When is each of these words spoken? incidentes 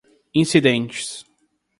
incidentes 0.41 1.07